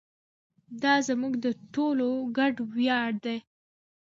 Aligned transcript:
دا 0.81 0.93
زموږ 1.07 1.33
د 1.45 1.47
ټولو 1.73 2.09
ګډ 2.37 2.55
ویاړ 2.75 3.09
دی. 3.25 3.37